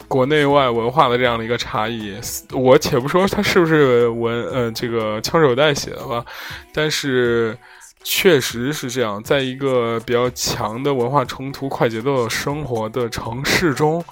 [0.07, 2.15] 国内外文化的这样的一个差异，
[2.53, 6.25] 我且不说他是不是文，呃，这个枪手代写的吧，
[6.73, 7.57] 但是
[8.03, 14.03] 确实是这样，在一个比较强的文化冲突、快节奏生活的城市中，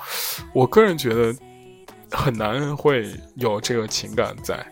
[0.54, 1.34] 我个人觉得
[2.12, 4.66] 很难会有这个情感在，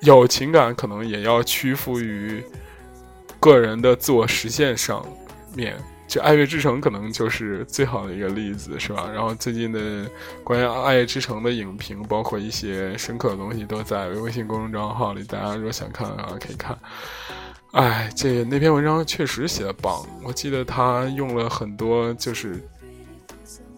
[0.00, 2.42] 有情感可能也要屈服于
[3.38, 5.04] 个人的自我实现上
[5.54, 5.76] 面。
[6.08, 9.10] 这《爱乐之城》可能就是最好的一个例子，是吧？
[9.12, 10.08] 然后最近的
[10.44, 16.78] 关于《爱乐之城》的影评，包括一些深刻的东西，都在微信公众账号里，大家如果想看的话可以看。
[17.72, 22.62] 哎，这那篇文章确实写的棒，我记得他用了很多，就是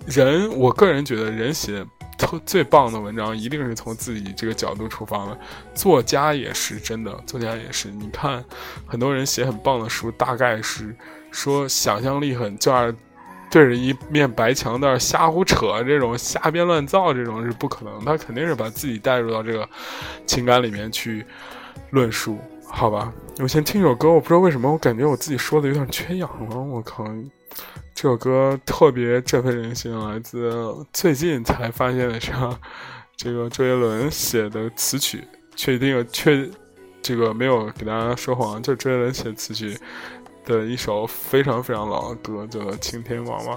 [0.07, 1.85] 人，我个人觉得人写
[2.18, 5.39] 特最棒的文章，一定是从自己这个角度出发的。
[5.74, 7.89] 作家也是真的，作家也是。
[7.91, 8.45] 你看，
[8.87, 10.95] 很多人写很棒的书，大概是。
[11.39, 12.93] 说想象力很就二，
[13.49, 18.05] 对着一面白墙那瞎胡扯，这种瞎编乱造，这种是不可能。
[18.05, 19.68] 他肯定是把自己带入到这个
[20.26, 21.24] 情感里面去
[21.91, 23.12] 论述，好吧？
[23.39, 26.59] 我先听首歌，我不知道为什么，我感觉我自己说的有点缺氧了。
[26.59, 27.07] 我靠，
[27.95, 32.32] 这首歌特别振奋人心，来自最近才发现的是
[33.16, 35.22] 这个周杰伦写的词曲，
[35.55, 36.51] 确定确
[37.01, 39.78] 这个没有给大家说谎，就是周杰伦写词曲。
[40.49, 43.55] 的一首非常非常老的歌，叫做《晴天娃娃》。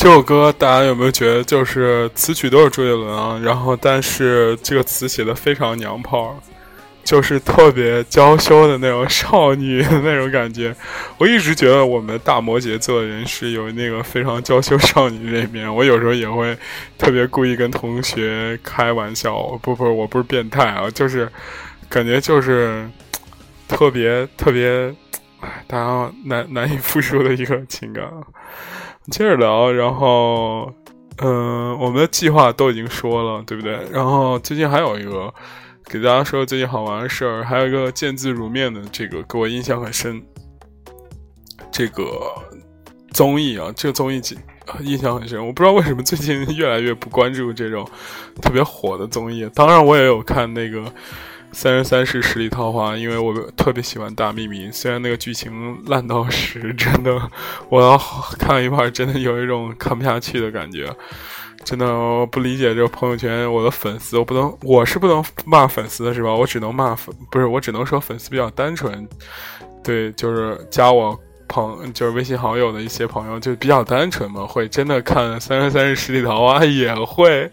[0.00, 6.42] 这首歌大家有没有觉得，就是词曲都是周杰伦啊，然后但是这个词写的非常娘炮，
[7.04, 10.74] 就是特别娇羞的那种少女的那种感觉。
[11.18, 15.72] 我一直觉得我们大摩羯座的人是有那个非常娇羞少女这一面。
[15.72, 16.56] 我有时候也会
[16.96, 21.30] 特别故意跟同学开玩笑，不不，我不是变态啊，就是
[21.90, 22.88] 感觉就是
[23.68, 24.94] 特别特别，
[25.66, 28.10] 大家难难以复述的一个情感。
[29.10, 30.72] 接着聊，然后，
[31.18, 33.78] 嗯，我们的计划都已经说了，对不对？
[33.90, 35.32] 然后最近还有一个
[35.84, 40.22] 给大家说最近好玩的事儿，还有一个见字如面的这个给我印象很深，
[41.70, 42.04] 这个
[43.12, 44.22] 综艺啊，这个综艺
[44.80, 45.44] 印象很深。
[45.44, 47.86] 我不知道为什么最近越来越不关注这种
[48.40, 50.84] 特别火的综艺，当然我也有看那个。
[51.52, 57.20] 三生三世十里桃花，因为我特别喜欢大幂幂，虽然那个剧情烂到屎，真的，
[57.68, 57.98] 我要
[58.38, 60.88] 看一半，真的有一种看不下去的感觉，
[61.64, 66.32] 真的我不理解这个朋友圈，我的粉丝，我不能，我是不能骂粉丝的是吧？
[66.32, 69.06] 我只能骂粉，不是，我只能说粉丝比较单纯，
[69.82, 71.18] 对，就是加我。
[71.50, 77.50] 朋就是微信好友的一些朋友就比较单纯嘛，会真的看《三生三世十里桃花》也会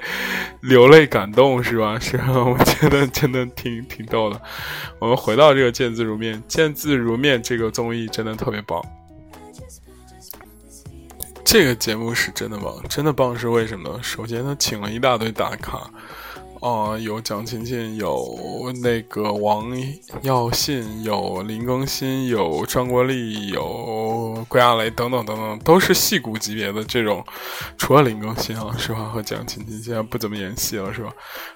[0.62, 1.98] 流泪感动，是吧？
[2.00, 2.16] 是？
[2.28, 4.40] 我觉得真的挺挺逗的。
[5.00, 8.80] 我们回到这个《见字如面》，《见字如面》这个综艺真的特别棒。
[11.44, 14.00] 这个节目是真的棒，真的棒是为什么呢？
[14.04, 15.80] 首先，他请了一大堆大咖。
[16.60, 19.72] 哦，有蒋勤勤，有那个王
[20.22, 27.24] 耀信，有林更新，有张国立，有郭亚蕾等等等等，都是戏骨级别的这种。
[27.78, 29.06] 除了林更新啊，实话？
[29.10, 31.12] 和蒋勤勤现在不怎么演戏了，是吧？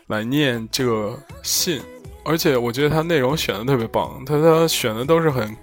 [0.08, 1.82] 来念这个信，
[2.24, 5.56] 而且我觉得他内容选的特别棒，他他选的都是很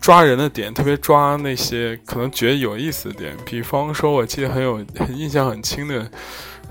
[0.00, 3.36] 抓人的点，特别抓那些可能觉得有意思的点。
[3.46, 6.10] 比方说，我记得很有很印象很清的。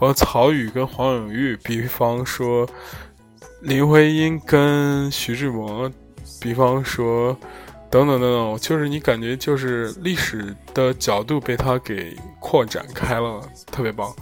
[0.08, 2.68] 括曹禺跟黄永玉，比方说
[3.62, 5.91] 林徽因跟徐志摩，
[6.41, 7.38] 比方说
[7.89, 13.41] 等等等等，就是你感觉就是历史的角度被他给扩展开了，
[13.72, 14.14] 特别棒。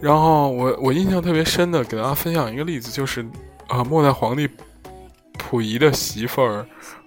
[0.00, 3.24] 然后我我印象特别深的，给大家分享一个例子，就是
[3.68, 4.48] 啊，末代皇帝
[5.38, 6.66] 溥仪的媳妇儿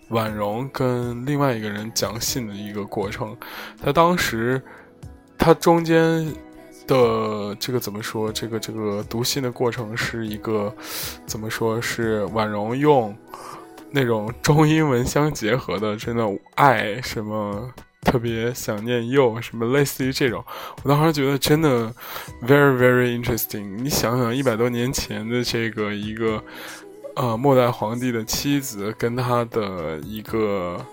[0.10, 3.38] 婉容跟另外一个人讲信的一个过程。
[3.80, 4.62] 他当时
[5.38, 6.34] 他中间。
[6.90, 8.32] 的这个怎么说？
[8.32, 10.76] 这个这个读信的过程是一个
[11.28, 13.16] 怎么说是婉容用
[13.92, 16.26] 那种中英文相结合的，真的
[16.56, 17.72] 爱什么
[18.02, 20.44] 特别想念又什么类似于这种，
[20.84, 21.94] 我当时觉得真的
[22.42, 23.78] very very interesting。
[23.78, 26.44] 你想想一百多年前的这个一个
[27.16, 30.84] 呃末代皇帝的妻子跟他的一个。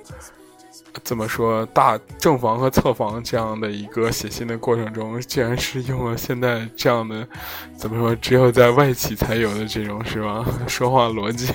[1.05, 1.65] 怎么说？
[1.67, 7.27] 大正房和侧房这样的一个写信的过程中，竟然是用了现在这样的，
[7.77, 8.15] 怎么说？
[8.17, 10.45] 只有在外企才有的这种是吧？
[10.67, 11.53] 说话逻辑，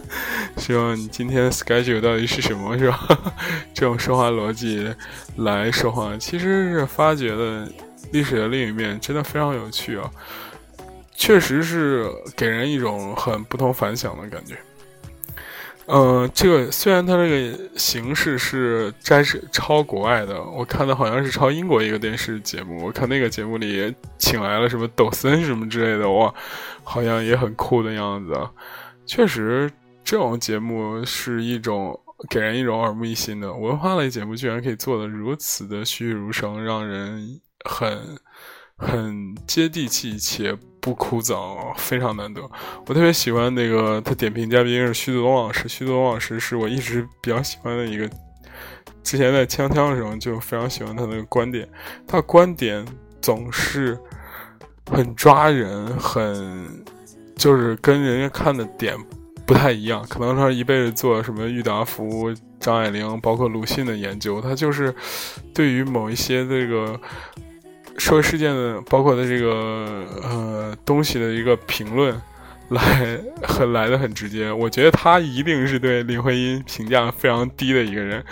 [0.56, 3.08] 希望你今天的 schedule 到底是什么是吧？
[3.74, 4.94] 这种说话逻辑
[5.36, 7.68] 来说话，其实是发掘了
[8.12, 10.10] 历史的另一面，真的非常有趣啊！
[11.14, 14.56] 确实是给人一种很不同凡响的感觉。
[15.92, 22.86] 嗯，这个虽然它这个形式是摘是抄国外的，我看的好像是抄英国一个电视节目。
[22.86, 26.32] 我看那个节目里请来了什么抖森什么之类的，哇，
[26.84, 28.32] 好像也很酷的样子。
[29.04, 29.68] 确实，
[30.04, 37.98] 这种节目是一种给人一种耳目一新的文化类节目，居然可以做的如此的栩栩如生，让人很
[38.76, 40.56] 很接地气且。
[40.80, 42.40] 不枯燥，非常难得。
[42.86, 48.08] 我特别喜欢那个他点评嘉宾是徐子东老师，徐子东老师是我一直比较喜欢的一个。
[49.02, 51.68] 之前在锵锵的时候就非常喜欢他的观点，
[52.06, 52.84] 他观点
[53.20, 53.98] 总是
[54.90, 56.84] 很抓人，很
[57.36, 58.96] 就是跟人家看的点
[59.46, 60.04] 不太一样。
[60.08, 64.94] 可能他一辈子做什么郁达夫、张爱玲，包括鲁迅的研究，他就是
[65.54, 66.98] 对于某一些这个。
[67.98, 72.18] 社会事件的，包括的这个呃东西的一个评论，
[72.70, 74.50] 来很来的很直接。
[74.50, 78.24] 我觉得他一定是对林徽因评价非常低的一个人。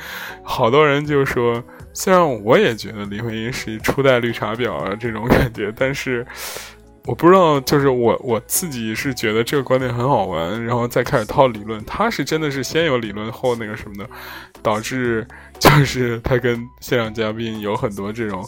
[0.43, 6.27] 好多人就说，虽然我也觉得林徽因是初代绿茶婊啊这种 感觉，但是
[7.05, 11.85] 我不知道，就是我我自己是觉得这个观点很好玩，然后再开始套理论。
[11.85, 14.09] 他是真的是先有理论后那个什么的，
[14.63, 15.27] 导致
[15.59, 18.43] 就是他跟现场嘉宾有很多这种。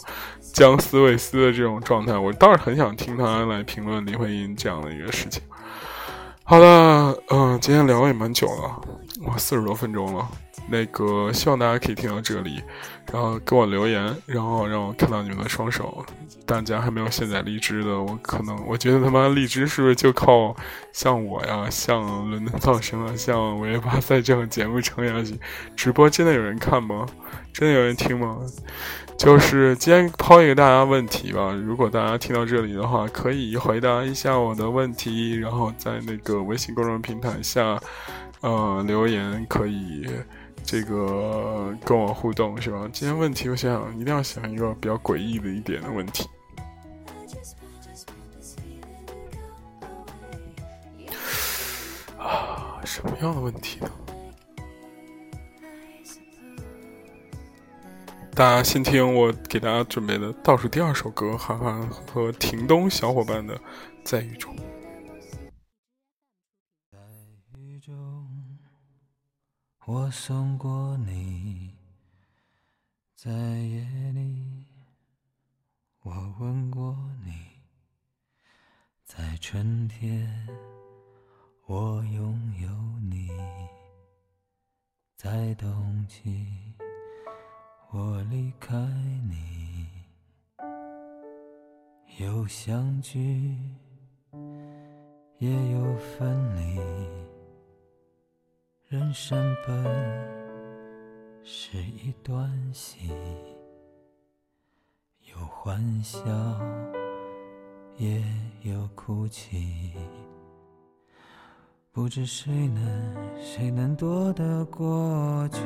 [0.53, 5.41] 将思未思的这种状态，我倒是很想听他来评论林徽因这样的一个事情。
[6.43, 6.65] 好的，
[7.29, 8.81] 嗯，今天聊也蛮久了，
[9.23, 10.27] 哇，四十多分钟了。
[10.67, 12.61] 那个希望大家可以听到这里，
[13.11, 16.05] 然后给我留言，然后让我看到你们的双手。
[16.45, 20.55] 大家还没有下载荔枝的，我可能我觉得他妈荔枝是不是就靠
[20.93, 25.37] 像我呀，像伦敦噪声啊，像维巴塞这样节目撑下去？
[25.75, 27.05] 直播真的有人看吗？
[27.51, 28.37] 真的有人听吗？
[29.17, 37.79] 就是今天抛一个大家问题吧，如果大家听到这里的话，可以回答一下我的问题，然后在那个微信公众平台下，
[38.41, 40.07] 呃，留言可以
[40.63, 42.89] 这个跟我互动，是吧？
[42.91, 46.27] 今天问题我想，一定要想一个比较诡异的一点的问题。
[52.17, 53.89] 啊，什么样的问题呢？
[58.33, 63.55] 大家先听我给大家准备的倒数第二首歌，韩寒和霆东小伙伴的
[64.03, 64.55] 《在雨中》。
[69.93, 71.69] 我送过你；
[73.13, 74.65] 在夜里，
[76.03, 77.33] 我吻过你；
[79.03, 80.47] 在春天，
[81.65, 82.69] 我拥有
[83.01, 83.27] 你；
[85.17, 86.47] 在冬季。
[87.89, 88.73] 我离开
[89.27, 89.89] 你，
[92.17, 93.59] 有相聚，
[95.39, 97.20] 也有分离。
[98.91, 99.73] 人生本
[101.45, 103.09] 是一段戏，
[105.29, 106.19] 有欢笑，
[107.95, 108.21] 也
[108.63, 109.93] 有哭泣。
[111.93, 115.61] 不知谁能，谁能躲得过去？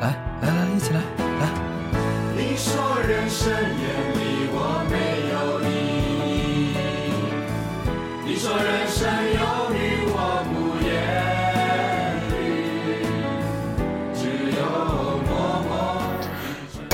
[0.00, 0.10] 来
[0.42, 1.00] 来来，一起来
[1.38, 1.52] 来！
[2.36, 4.17] 你说人生也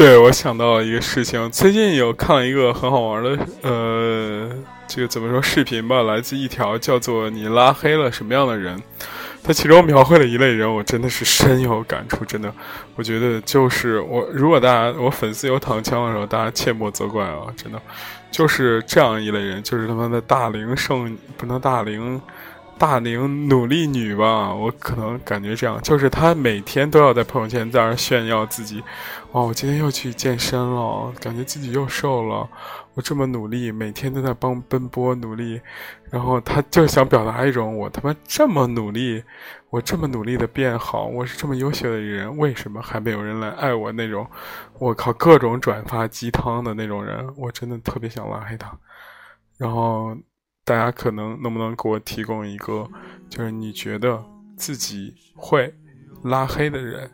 [0.05, 4.51] 对，我想到了一个事情，最近有看了一个很好玩的，呃。
[4.87, 6.03] 这个怎么说视频吧？
[6.03, 8.79] 来自一条叫做“你拉黑了什么样的人”，
[9.43, 12.23] 它其中描绘了一类人，我真的是深有感触。
[12.27, 12.53] 真的，
[12.97, 17.47] 我觉得就是我，如果大家我粉丝有躺枪的时候，大家切莫责怪啊！
[17.57, 17.81] 真的，
[18.31, 22.21] 就是这样一类人，就是他妈的大龄剩不能大龄。
[22.77, 28.83] 大龄努力女吧，我可能感觉这样，就是她每天都要在朋友圈在那炫耀自己，
[29.35, 32.49] 哦，我今天又去健身了，感觉自己又瘦了，
[32.95, 35.61] 我这么努力，每天都在帮奔波努力，
[36.09, 39.25] 然后他就想表达一种，我他妈这么努力，
[39.71, 44.25] 我这么努力的变好，我是这么优秀的人，为什么还没有人来爱我那种？
[44.79, 48.73] 我靠，各种转发鸡汤的那种人，我真的特别想拉黑他，
[49.59, 50.17] 然后。
[50.67, 52.89] 大家可能能不能给我提供一个，
[53.29, 54.25] 就是你觉得
[54.57, 55.71] 自己会
[56.23, 57.11] 拉黑的人？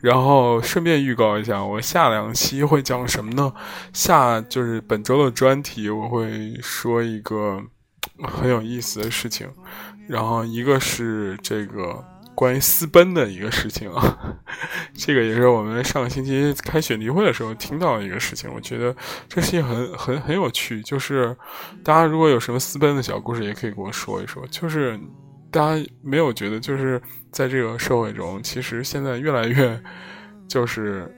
[0.00, 3.52] 然后顺便预告一下，我下两期会讲什么呢？
[3.92, 7.62] 下就是本周的专题，我会说一个
[8.22, 9.48] 很有意思的事情，
[10.08, 12.04] 然后一个是这个。
[12.36, 14.18] 关于私奔的一个事情啊，
[14.92, 18.52] 这个也是我们上个星期开选题会的时候听到的一个事情。
[18.54, 18.94] 我觉得
[19.26, 21.34] 这事情很很很有趣，就是
[21.82, 24.46] 大家如果有什么私奔的小故事，也可以跟我说一说。
[24.50, 25.00] 就是
[25.56, 27.00] 大家没有觉得，就是
[27.30, 29.82] 在这个社会中，其实现在越来越
[30.46, 31.10] 就是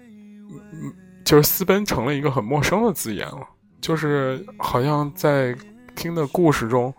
[1.25, 3.41] 就是私奔成了一个很陌生的字眼了。
[3.81, 5.57] 就是好像在
[5.97, 6.95] 听的故事中，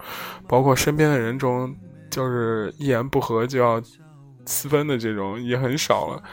[0.47, 1.73] 包括身边的人中，
[2.09, 3.81] 就是一言不合就要。
[4.45, 6.23] 私奔的这种也很少了，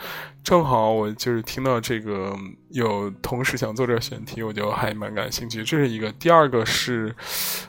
[0.42, 2.34] 正好我就是听到这个
[2.70, 5.62] 有同事想做这个选题，我就还蛮感兴趣。
[5.62, 7.14] 这是一个，第二个是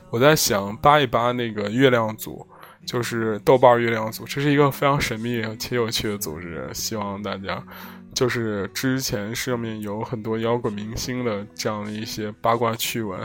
[0.10, 2.48] 我在想扒一扒那个月亮组，
[2.88, 7.62] 就是豆瓣月亮组，这是一个非常神秘且有趣的组织，希望大家
[8.14, 13.20] 就是之前上面有很多摇滚明星的这样的一些八卦趣闻。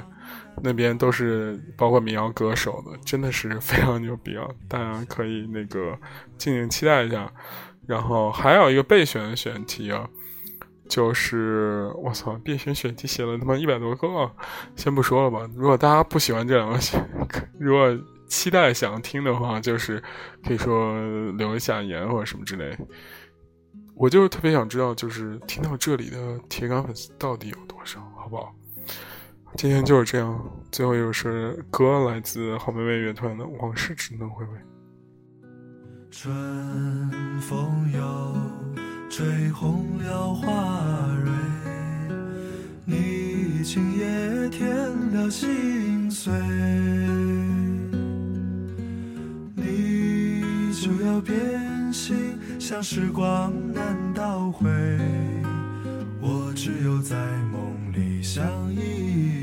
[0.63, 4.47] 那边都是包括民谣歌手的，真的是非常牛逼啊！
[4.69, 5.99] 大家可以那个
[6.37, 7.33] 静静期待一下。
[7.87, 10.07] 然后还有一个备选的选题啊，
[10.89, 14.31] 就是我操，备选选题写了他妈一百多个，
[14.77, 15.49] 先不说了吧。
[15.57, 17.03] 如果大家不喜欢这两个选，
[17.59, 17.89] 如果
[18.33, 20.03] 期待想听的话，就是
[20.43, 20.99] 可以说
[21.33, 22.75] 留一下言或者什么之类。
[23.95, 28.55] 我就是特别想知道，就是听到这里的铁杆粉丝到底有多少，好不好？
[29.55, 31.31] 今天就是这样，最后一首
[31.71, 34.51] 歌，来自好妹妹乐团的《往事只能回味》。
[36.11, 36.35] 春
[37.43, 38.01] 风又
[39.11, 40.51] 吹红了花
[41.23, 41.31] 蕊，
[42.87, 44.67] 你今夜添
[45.13, 46.33] 了心碎。
[51.25, 54.69] 变心像时光难倒回
[56.21, 57.17] 我只有在
[57.53, 59.42] 梦里相依。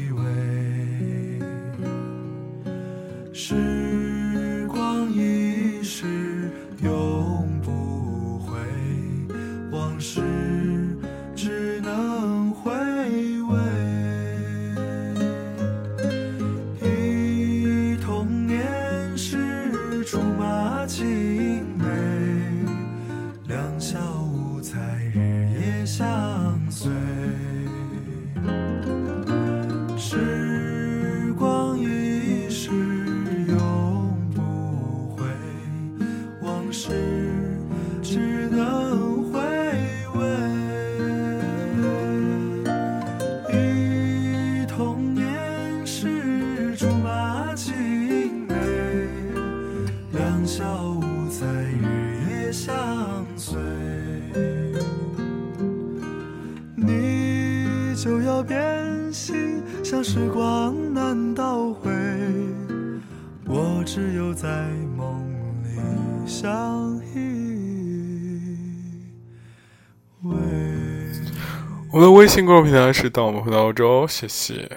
[72.30, 74.70] 新购物平台是到我们回到欧洲谢谢。